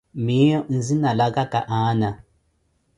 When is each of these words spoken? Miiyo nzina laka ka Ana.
Miiyo 0.25 0.59
nzina 0.77 1.09
laka 1.19 1.43
ka 1.51 1.61
Ana. 1.85 2.09